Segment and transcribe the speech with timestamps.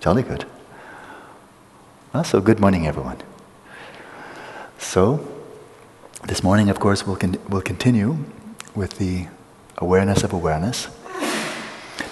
[0.00, 0.44] Jolly good.
[2.24, 3.18] So good morning, everyone.
[4.78, 5.26] So,
[6.26, 8.18] this morning, of course, we'll, con- we'll continue
[8.74, 9.28] with the
[9.78, 10.88] awareness of awareness.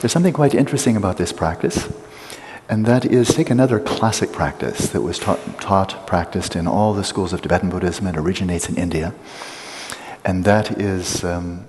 [0.00, 1.88] There's something quite interesting about this practice,
[2.68, 7.04] and that is take another classic practice that was taught, taught practiced in all the
[7.04, 9.14] schools of Tibetan Buddhism and originates in India,
[10.24, 11.66] and that is um,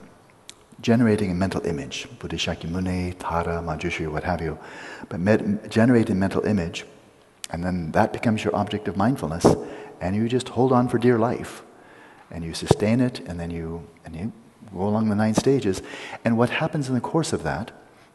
[0.84, 4.60] generating a mental image, Buddha Shakyamuni, Tara, Manjushri, what have you,
[5.10, 6.86] but med- generate a mental image,
[7.50, 9.46] and then that becomes your object of mindfulness,
[10.02, 11.64] and you just hold on for dear life,
[12.30, 14.32] and you sustain it, and then you and you
[14.74, 15.82] go along the nine stages,
[16.26, 17.72] and what happens in the course of that,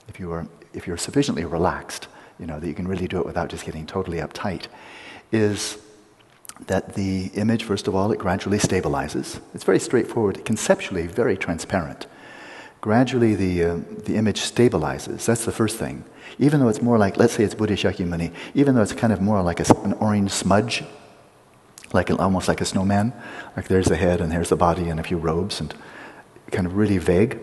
[0.06, 2.06] if you are if you're sufficiently relaxed,
[2.38, 4.66] you know that you can really do it without just getting totally uptight,
[5.32, 5.78] is
[6.66, 9.40] that the image, first of all, it gradually stabilizes.
[9.54, 12.06] It's very straightforward, conceptually very transparent
[12.80, 15.27] gradually the, uh, the image stabilizes.
[15.27, 16.05] That's the first thing.
[16.38, 19.20] Even though it's more like, let's say it's Buddha Shakyamuni, even though it's kind of
[19.20, 20.84] more like a, an orange smudge,
[21.93, 23.12] like almost like a snowman,
[23.56, 25.74] like there's the head and there's the body and a few robes and
[26.51, 27.38] kind of really vague.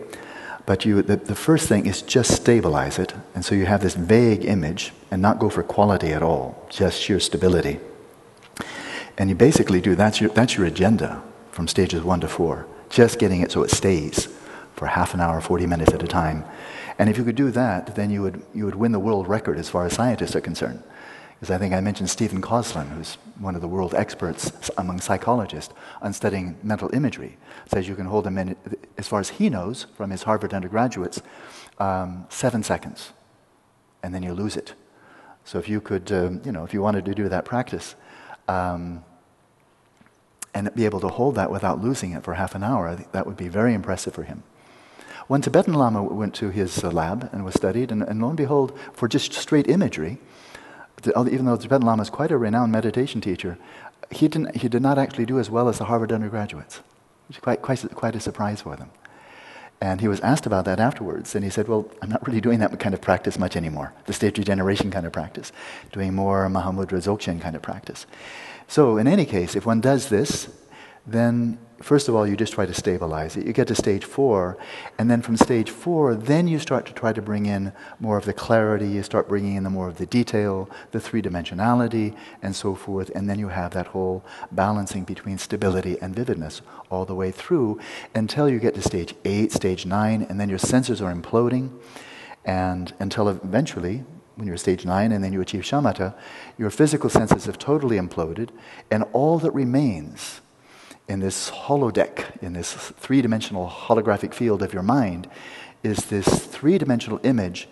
[0.64, 3.94] But you, the, the first thing is just stabilize it, and so you have this
[3.94, 7.78] vague image and not go for quality at all, just sheer stability.
[9.16, 13.20] And you basically do that's your, that's your agenda from stages one to four, just
[13.20, 14.28] getting it so it stays
[14.76, 16.44] for half an hour, 40 minutes at a time.
[16.98, 19.58] And if you could do that, then you would, you would win the world record
[19.58, 20.82] as far as scientists are concerned.
[21.34, 25.72] Because I think I mentioned Stephen Kosslyn, who's one of the world experts among psychologists
[26.00, 28.56] on studying mental imagery, says you can hold a minute,
[28.96, 31.20] as far as he knows from his Harvard undergraduates,
[31.78, 33.12] um, seven seconds,
[34.02, 34.74] and then you lose it.
[35.44, 37.94] So if you could, um, you know, if you wanted to do that practice,
[38.48, 39.04] um,
[40.54, 43.36] and be able to hold that without losing it for half an hour, that would
[43.36, 44.42] be very impressive for him.
[45.28, 48.36] One Tibetan Lama went to his uh, lab and was studied, and, and lo and
[48.36, 50.18] behold, for just straight imagery,
[51.04, 53.58] even though the Tibetan Lama is quite a renowned meditation teacher,
[54.10, 56.80] he, didn't, he did not actually do as well as the Harvard undergraduates,
[57.26, 58.90] which is quite, quite, quite a surprise for them.
[59.80, 62.60] And he was asked about that afterwards, and he said, Well, I'm not really doing
[62.60, 65.52] that kind of practice much anymore, the state regeneration kind of practice,
[65.92, 68.06] doing more Mahamudra Dzogchen kind of practice.
[68.68, 70.48] So, in any case, if one does this,
[71.06, 73.46] then first of all, you just try to stabilize it.
[73.46, 74.56] You get to stage four,
[74.98, 78.24] and then from stage four, then you start to try to bring in more of
[78.24, 82.56] the clarity, you start bringing in the more of the detail, the three dimensionality, and
[82.56, 87.14] so forth, and then you have that whole balancing between stability and vividness all the
[87.14, 87.78] way through
[88.14, 91.70] until you get to stage eight, stage nine, and then your senses are imploding,
[92.44, 94.04] and until eventually,
[94.36, 96.14] when you're stage nine and then you achieve shamatha,
[96.58, 98.50] your physical senses have totally imploded,
[98.90, 100.40] and all that remains
[101.08, 105.28] in this holodeck, in this three dimensional holographic field of your mind,
[105.82, 107.68] is this three dimensional image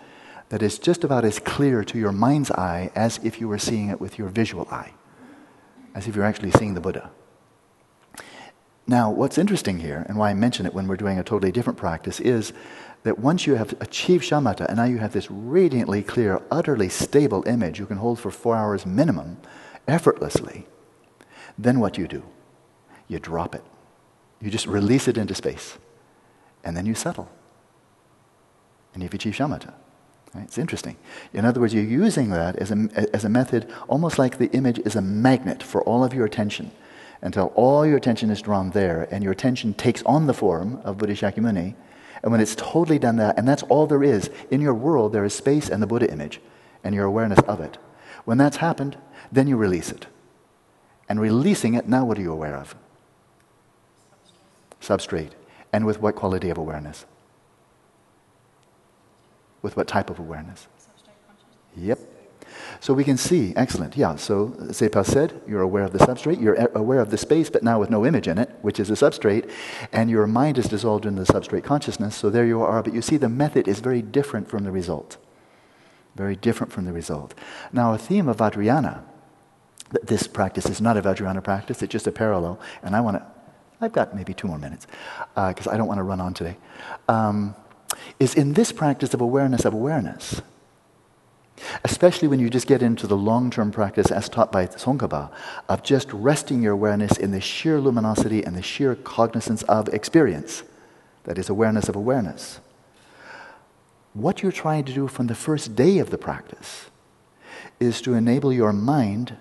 [0.50, 3.88] that is just about as clear to your mind's eye as if you were seeing
[3.88, 4.92] it with your visual eye,
[5.94, 7.10] as if you're actually seeing the Buddha.
[8.86, 11.78] Now, what's interesting here, and why I mention it when we're doing a totally different
[11.78, 12.52] practice, is
[13.02, 17.42] that once you have achieved shamatha, and now you have this radiantly clear, utterly stable
[17.46, 19.38] image you can hold for four hours minimum,
[19.88, 20.66] effortlessly,
[21.58, 22.22] then what do you do?
[23.08, 23.62] You drop it.
[24.40, 25.78] You just release it into space.
[26.62, 27.30] And then you settle.
[28.92, 29.74] And you've achieved shamatha.
[30.34, 30.44] Right?
[30.44, 30.96] It's interesting.
[31.32, 34.78] In other words, you're using that as a, as a method almost like the image
[34.80, 36.70] is a magnet for all of your attention
[37.22, 40.98] until all your attention is drawn there and your attention takes on the form of
[40.98, 41.74] Buddha Shakyamuni.
[42.22, 45.24] And when it's totally done that, and that's all there is, in your world there
[45.24, 46.40] is space and the Buddha image
[46.82, 47.78] and your awareness of it.
[48.24, 48.96] When that's happened,
[49.32, 50.06] then you release it.
[51.08, 52.74] And releasing it, now what are you aware of?
[54.84, 55.32] Substrate,
[55.72, 57.06] and with what quality of awareness?
[59.62, 60.68] With what type of awareness?
[61.76, 61.98] Yep.
[62.80, 64.16] So we can see, excellent, yeah.
[64.16, 67.80] So Sepa said, you're aware of the substrate, you're aware of the space, but now
[67.80, 69.50] with no image in it, which is a substrate,
[69.92, 72.82] and your mind is dissolved in the substrate consciousness, so there you are.
[72.82, 75.16] But you see, the method is very different from the result.
[76.14, 77.34] Very different from the result.
[77.72, 79.02] Now, a theme of Vajrayana,
[80.02, 83.26] this practice is not a Vajrayana practice, it's just a parallel, and I want to
[83.80, 84.86] I've got maybe two more minutes
[85.34, 86.56] because uh, I don't want to run on today,
[87.08, 87.54] um,
[88.18, 90.42] is in this practice of awareness of awareness.
[91.84, 95.30] Especially when you just get into the long term practice as taught by Tsongkhapa
[95.68, 100.64] of just resting your awareness in the sheer luminosity and the sheer cognizance of experience.
[101.24, 102.60] That is awareness of awareness.
[104.14, 106.86] What you're trying to do from the first day of the practice
[107.80, 109.36] is to enable your mind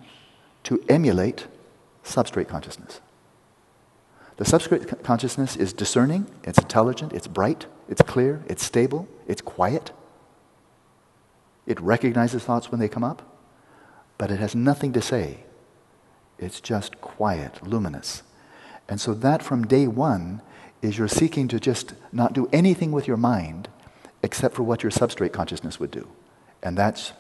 [0.64, 1.48] to emulate
[2.04, 3.02] substrate consciousness.
[4.38, 9.92] The substrate consciousness is discerning, it's intelligent, it's bright, it's clear, it's stable, it's quiet.
[11.68, 13.22] It recognizes thoughts when they come up.
[14.18, 15.40] but it has nothing to say.
[16.38, 18.24] It's just quiet, luminous.
[18.88, 20.42] And so that from day one
[20.82, 23.70] is you're seeking to just not do anything with your mind
[24.22, 26.08] except for what your substrate consciousness would do.
[26.62, 27.14] And that's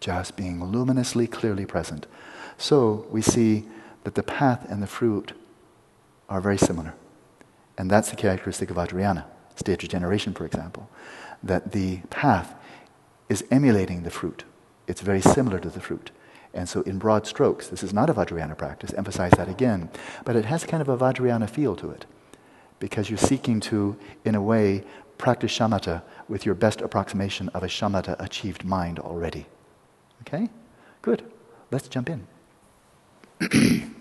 [0.00, 2.06] just being luminously, clearly present.
[2.58, 3.64] So we see
[4.04, 5.32] that the path and the fruit
[6.28, 6.94] are very similar.
[7.78, 9.24] And that's the characteristic of Vajrayana,
[9.56, 10.88] stage of generation, for example,
[11.42, 12.54] that the path
[13.28, 14.44] is emulating the fruit.
[14.86, 16.10] It's very similar to the fruit.
[16.54, 19.88] And so, in broad strokes, this is not a Vajrayana practice, emphasize that again,
[20.24, 22.04] but it has kind of a Vajrayana feel to it
[22.78, 24.84] because you're seeking to, in a way,
[25.16, 29.46] practice shamatha with your best approximation of a shamatha achieved mind already.
[30.22, 30.50] Okay?
[31.00, 31.22] Good.
[31.70, 32.26] Let's jump in.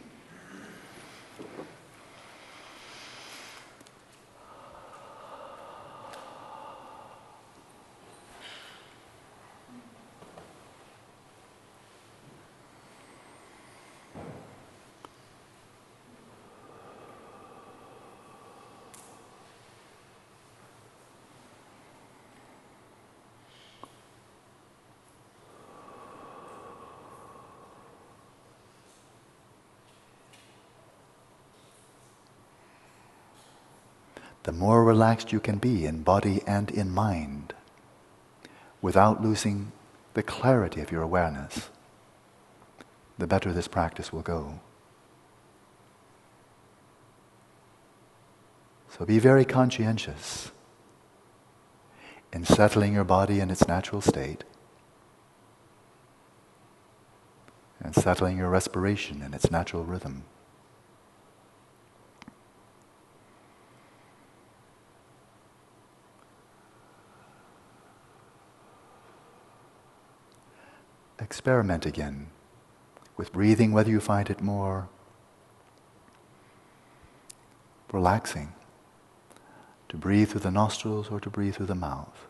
[34.44, 37.54] the more relaxed you can be in body and in mind
[38.82, 39.72] without losing
[40.14, 41.70] the clarity of your awareness,
[43.18, 44.60] the better this practice will go.
[48.90, 50.52] So be very conscientious
[52.34, 54.44] in settling your body in its natural state
[57.80, 60.24] and settling your respiration in its natural rhythm.
[71.22, 72.28] Experiment again
[73.16, 74.90] with breathing, whether you find it more
[77.92, 78.54] relaxing
[79.90, 82.26] to breathe through the nostrils or to breathe through the mouth.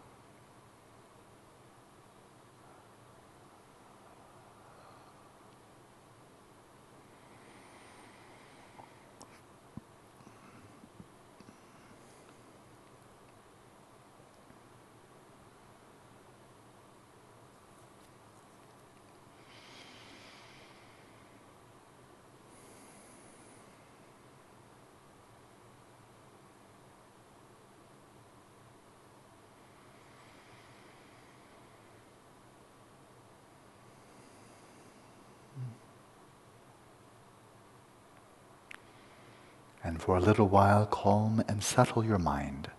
[39.84, 42.70] And for a little while calm and settle your mind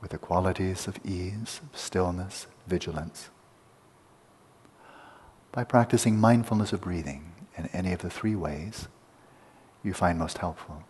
[0.00, 3.30] with the qualities of ease, stillness, vigilance.
[5.50, 8.88] By practicing mindfulness of breathing in any of the three ways
[9.82, 10.84] you find most helpful.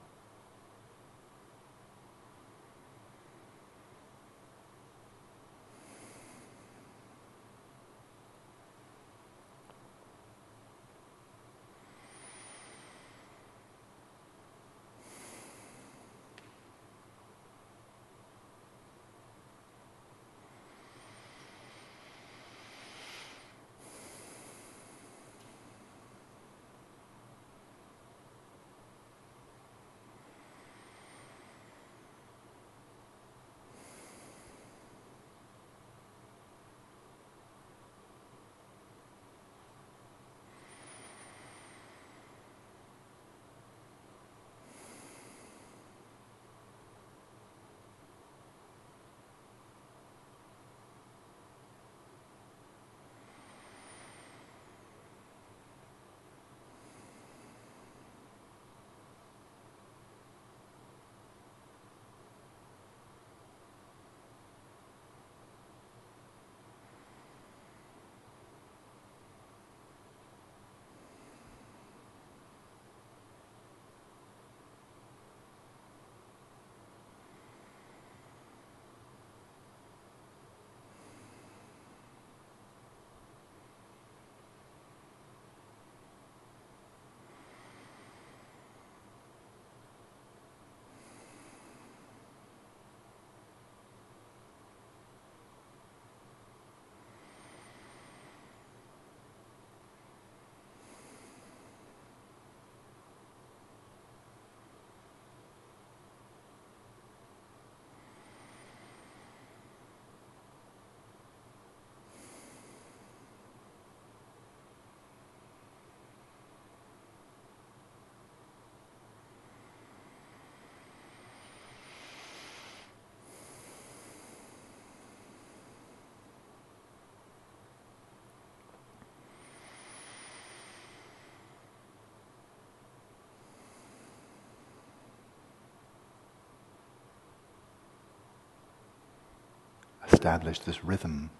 [140.19, 141.31] Establish this rhythm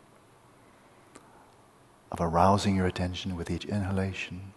[2.13, 4.53] of arousing your attention with each inhalation,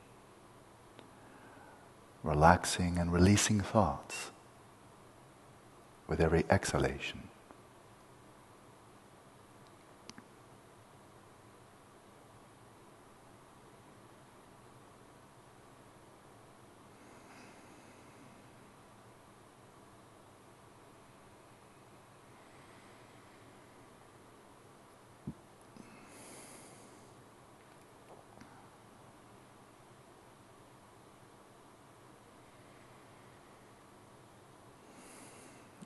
[2.21, 4.29] relaxing and releasing thoughts
[6.07, 7.23] with every exhalation.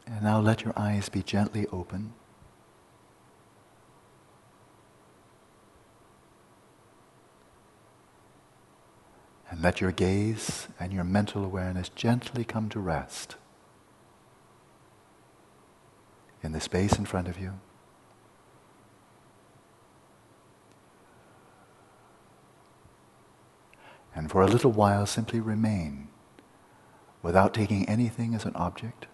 [0.07, 2.13] And now let your eyes be gently open.
[9.49, 13.35] And let your gaze and your mental awareness gently come to rest
[16.43, 17.59] in the space in front of you.
[24.13, 26.07] And for a little while, simply remain
[27.21, 29.07] without taking anything as an object.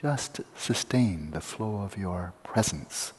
[0.00, 3.14] Just sustain the flow of your presence,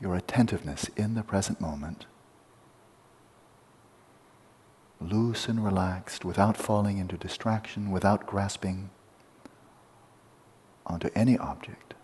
[0.00, 2.06] your attentiveness in the present moment.
[5.00, 8.90] Loose and relaxed, without falling into distraction, without grasping
[10.84, 11.94] onto any object.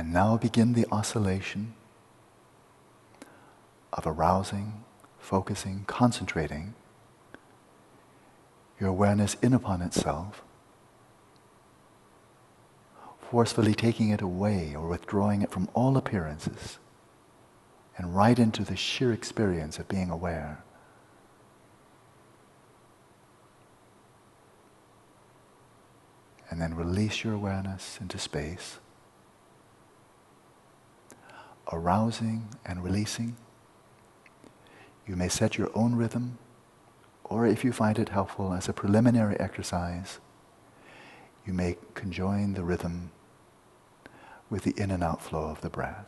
[0.00, 1.74] And now begin the oscillation
[3.92, 4.82] of arousing,
[5.18, 6.72] focusing, concentrating
[8.80, 10.42] your awareness in upon itself,
[13.20, 16.78] forcefully taking it away or withdrawing it from all appearances
[17.98, 20.64] and right into the sheer experience of being aware.
[26.48, 28.78] And then release your awareness into space
[31.72, 33.36] arousing and releasing.
[35.06, 36.38] You may set your own rhythm,
[37.24, 40.20] or if you find it helpful as a preliminary exercise,
[41.46, 43.10] you may conjoin the rhythm
[44.50, 46.06] with the in and out flow of the breath.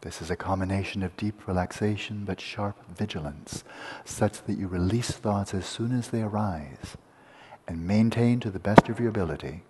[0.00, 3.64] This is a combination of deep relaxation but sharp vigilance,
[4.04, 6.96] such that you release thoughts as soon as they arise
[7.66, 9.62] and maintain to the best of your ability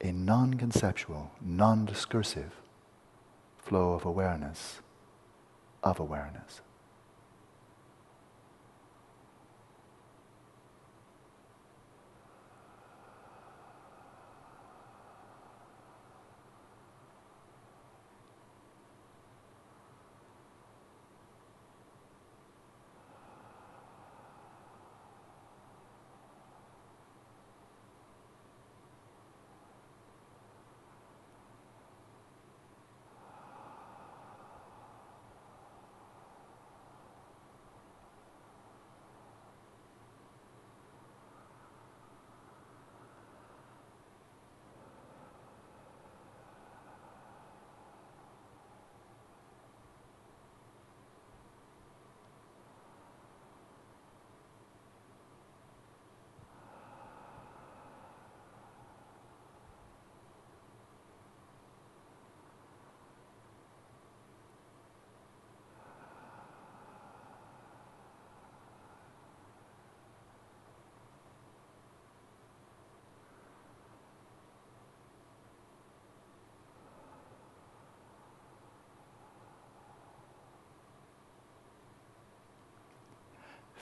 [0.00, 2.52] a non conceptual, non discursive
[3.58, 4.80] flow of awareness,
[5.82, 6.60] of awareness.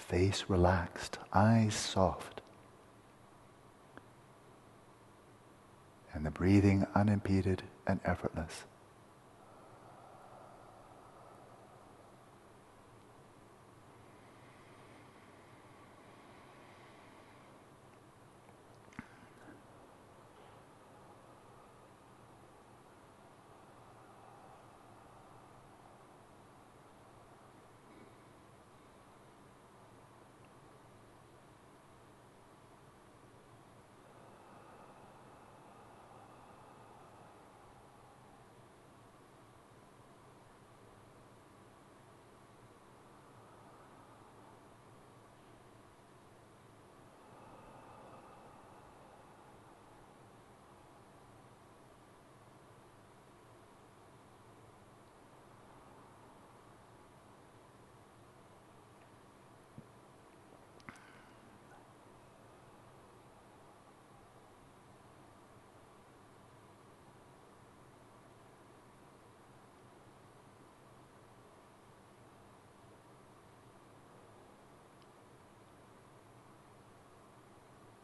[0.08, 2.40] Face relaxed, eyes soft,
[6.12, 8.64] and the breathing unimpeded and effortless.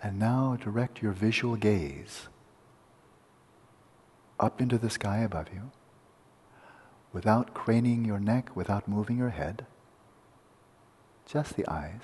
[0.03, 2.29] And now direct your visual gaze
[4.39, 5.71] up into the sky above you
[7.13, 9.67] without craning your neck, without moving your head,
[11.27, 12.01] just the eyes.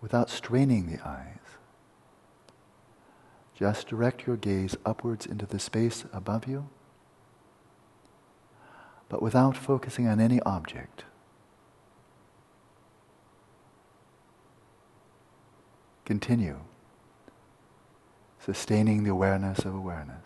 [0.00, 1.36] Without straining the eyes,
[3.54, 6.68] just direct your gaze upwards into the space above you
[9.10, 11.04] but without focusing on any object.
[16.06, 16.60] Continue
[18.38, 20.24] sustaining the awareness of awareness.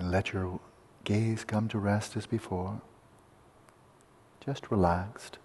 [0.11, 0.59] let your
[1.05, 2.81] gaze come to rest as before,
[4.45, 5.37] just relaxed,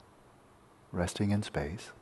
[0.91, 1.93] resting in space.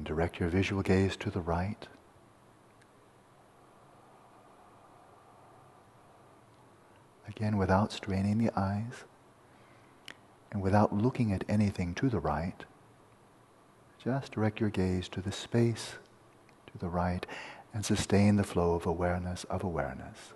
[0.00, 1.86] Then direct your visual gaze to the right.
[7.28, 9.04] Again, without straining the eyes
[10.50, 12.64] and without looking at anything to the right,
[14.02, 15.96] just direct your gaze to the space
[16.72, 17.26] to the right
[17.74, 20.32] and sustain the flow of awareness of awareness.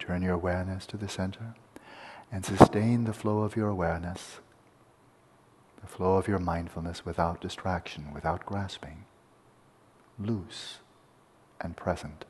[0.00, 1.54] Return your awareness to the center
[2.32, 4.40] and sustain the flow of your awareness,
[5.82, 9.04] the flow of your mindfulness without distraction, without grasping,
[10.18, 10.78] loose
[11.60, 12.24] and present.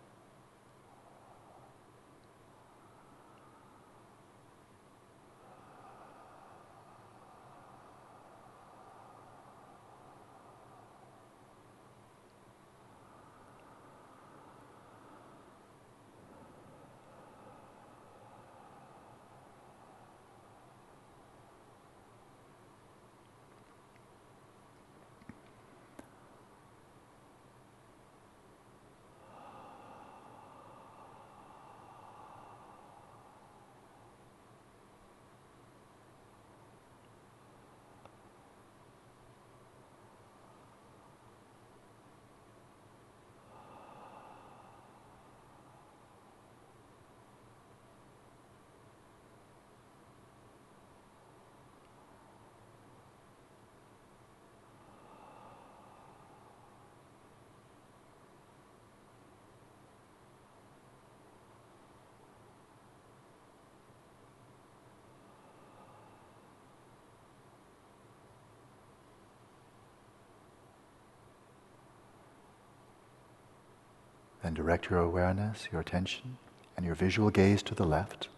[74.42, 76.38] Then direct your awareness, your attention,
[76.76, 78.28] and your visual gaze to the left.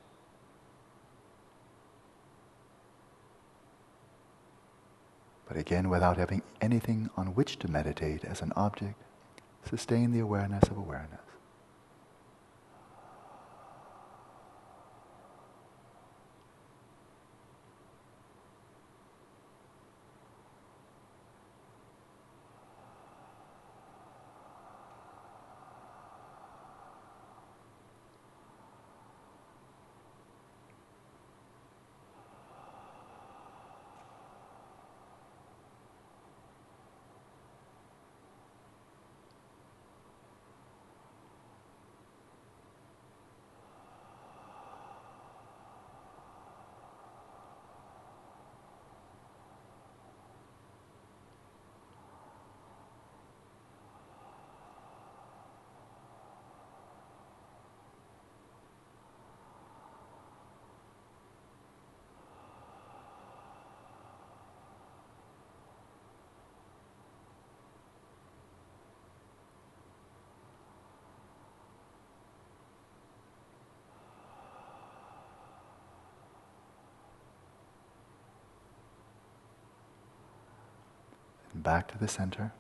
[5.47, 9.01] But again, without having anything on which to meditate as an object,
[9.69, 11.21] sustain the awareness of awareness.
[81.63, 82.53] Back to the center.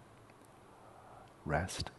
[1.44, 1.90] Rest.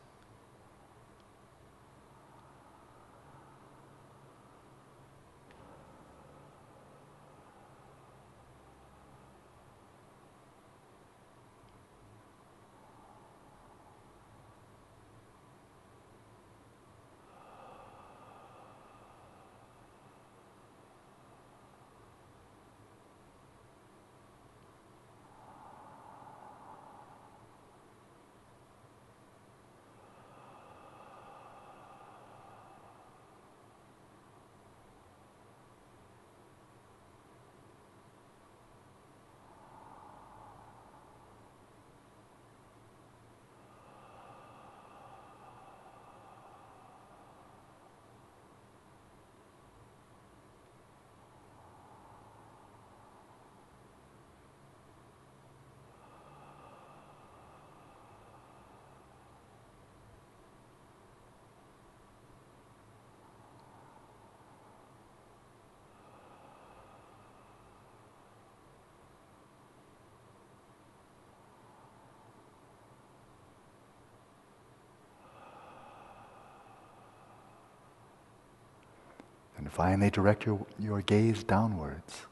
[79.73, 82.25] Finally, direct your, your gaze downwards.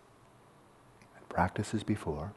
[1.17, 2.34] And practice as before.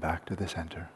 [0.00, 0.88] Back to the center.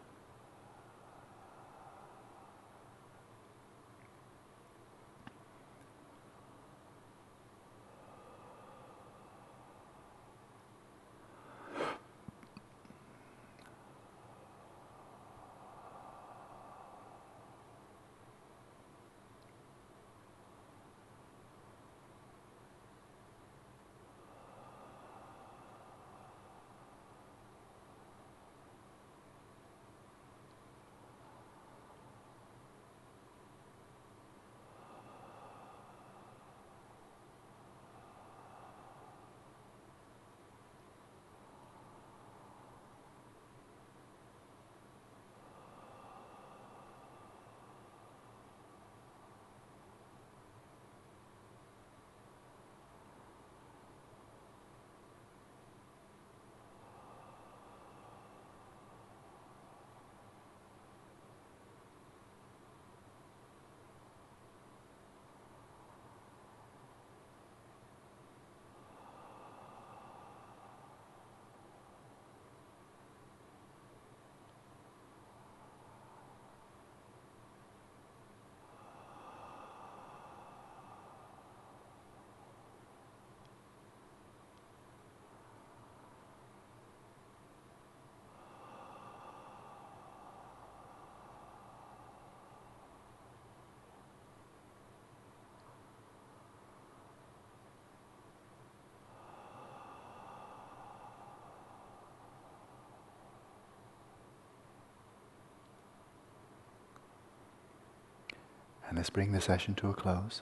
[108.86, 110.40] And let's bring the session to a close.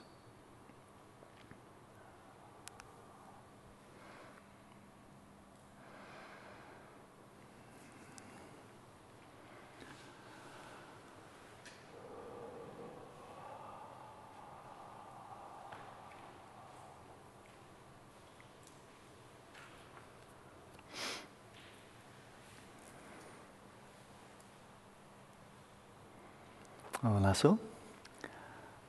[27.03, 27.59] Oh, Lasso.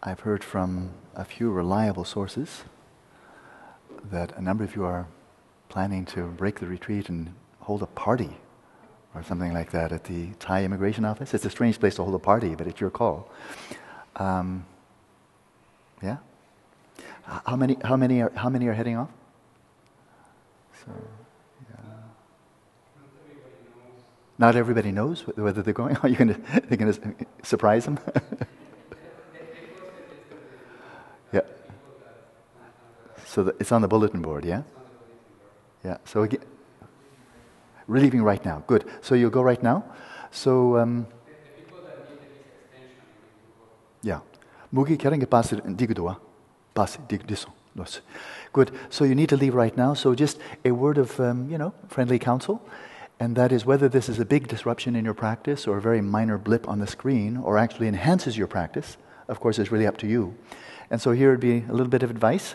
[0.06, 2.64] I've heard from a few reliable sources
[4.10, 5.06] that a number of you are
[5.70, 8.36] planning to break the retreat and hold a party
[9.14, 11.32] or something like that at the Thai immigration office.
[11.32, 13.30] It's a strange place to hold a party, but it's your call.
[14.16, 14.66] Um,
[16.02, 16.18] yeah.
[17.22, 17.78] How many?
[17.82, 18.32] How many are?
[18.34, 19.08] How many are heading off?
[20.84, 20.92] So,
[21.70, 21.94] yeah.
[24.36, 25.96] Not everybody knows whether they're going.
[26.02, 26.40] Are you going to?
[26.68, 27.98] They're going to surprise them.
[33.34, 34.62] So it's on the bulletin board, yeah?
[35.84, 35.96] Yeah.
[36.04, 36.44] So again,
[37.88, 38.62] we're leaving right now.
[38.68, 38.88] Good.
[39.00, 39.84] So you'll go right now.
[40.30, 41.08] So um,
[44.02, 44.20] yeah.
[44.72, 46.18] Mugi kering pas digudua.
[46.74, 47.48] Pas digdiso.
[48.52, 48.70] Good.
[48.88, 49.94] So you need to leave right now.
[49.94, 52.62] So just a word of um, you know friendly counsel,
[53.18, 56.00] and that is whether this is a big disruption in your practice or a very
[56.00, 58.96] minor blip on the screen, or actually enhances your practice.
[59.26, 60.36] Of course, is really up to you.
[60.88, 62.54] And so here would be a little bit of advice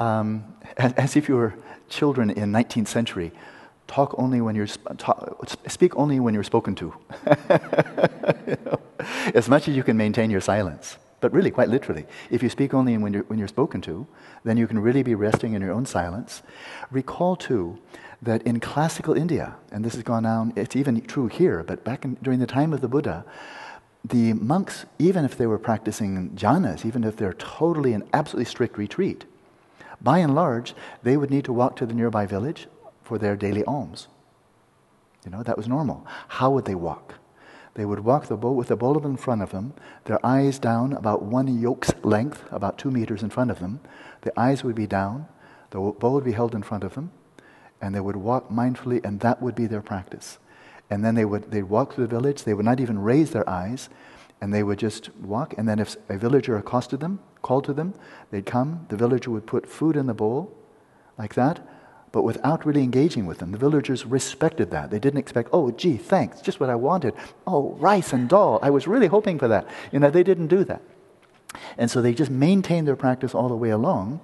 [0.00, 0.44] um,
[0.76, 1.54] as, if you were
[1.88, 3.32] children in 19th century.
[3.86, 6.94] Talk only when you're talk, speak only when you're spoken to.
[8.46, 8.80] you know?
[9.34, 12.72] As much as you can maintain your silence, but really, quite literally, if you speak
[12.72, 14.06] only when you're, when you're spoken to,
[14.44, 16.42] then you can really be resting in your own silence.
[16.90, 17.78] Recall too
[18.22, 22.04] that in classical India, and this has gone down, it's even true here, but back
[22.04, 23.24] in, during the time of the Buddha,
[24.04, 28.78] the monks, even if they were practicing jhanas, even if they're totally in absolutely strict
[28.78, 29.24] retreat,
[30.00, 32.66] by and large, they would need to walk to the nearby village
[33.02, 34.08] for their daily alms.
[35.24, 36.06] You know, that was normal.
[36.28, 37.14] How would they walk?
[37.74, 40.92] They would walk the bowl with the bowl in front of them, their eyes down
[40.92, 43.80] about one yoke's length, about two meters in front of them.
[44.22, 45.28] The eyes would be down,
[45.70, 47.12] the bowl would be held in front of them,
[47.80, 50.38] and they would walk mindfully, and that would be their practice.
[50.88, 53.48] And then they would they'd walk through the village, they would not even raise their
[53.48, 53.88] eyes,
[54.40, 55.54] and they would just walk.
[55.56, 57.94] And then if a villager accosted them, called to them,
[58.30, 58.86] they'd come.
[58.88, 60.56] The villager would put food in the bowl,
[61.18, 61.66] like that,
[62.12, 63.52] but without really engaging with them.
[63.52, 64.90] The villagers respected that.
[64.90, 67.14] They didn't expect, oh, gee, thanks, just what I wanted.
[67.46, 68.58] Oh, rice and dal.
[68.62, 69.68] I was really hoping for that.
[69.92, 70.82] You know, they didn't do that.
[71.76, 74.20] And so they just maintained their practice all the way along.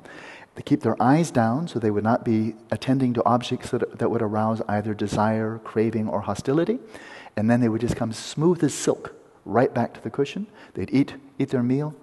[0.55, 4.11] They keep their eyes down so they would not be attending to objects that, that
[4.11, 6.79] would arouse either desire, craving, or hostility.
[7.37, 10.47] And then they would just come smooth as silk right back to the cushion.
[10.75, 11.95] They'd eat, eat their meal,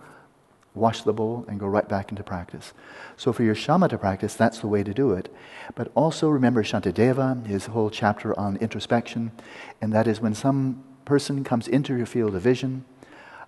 [0.75, 2.73] wash the bowl, and go right back into practice.
[3.15, 5.33] So for your shamatha practice, that's the way to do it.
[5.75, 9.31] But also remember Shantideva, his whole chapter on introspection,
[9.81, 12.85] and that is when some person comes into your field of vision,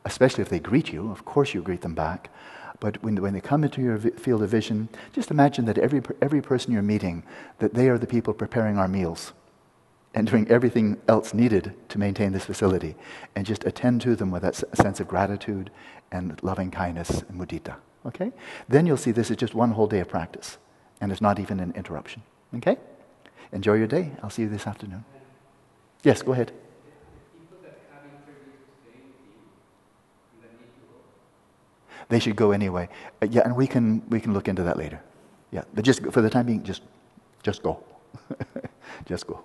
[0.03, 2.29] especially if they greet you, of course you greet them back.
[2.79, 6.01] But when, when they come into your vi- field of vision, just imagine that every,
[6.21, 7.23] every person you're meeting,
[7.59, 9.33] that they are the people preparing our meals
[10.15, 12.95] and doing everything else needed to maintain this facility.
[13.36, 15.69] And just attend to them with that sense of gratitude
[16.12, 17.75] and loving kindness and mudita.
[18.06, 18.32] Okay?
[18.69, 20.58] Then you'll see this is just one whole day of practice.
[21.01, 22.23] And it's not even an interruption.
[22.56, 22.78] Okay?
[23.51, 24.13] Enjoy your day.
[24.23, 25.04] I'll see you this afternoon.
[26.04, 26.54] Yes, go ahead.
[32.08, 32.88] They should go anyway.
[33.21, 35.01] Uh, yeah, and we can we can look into that later.
[35.49, 36.84] Yeah, but just for the time being, just
[37.41, 37.84] just go,
[39.08, 39.43] just go.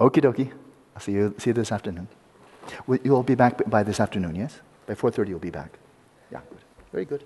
[0.00, 0.50] Okie dokie.
[0.94, 2.08] I'll see you see you this afternoon.
[3.04, 4.60] You'll be back by this afternoon, yes?
[4.86, 5.78] By four thirty, you'll be back.
[6.32, 6.58] Yeah, good.
[6.92, 7.24] Very good.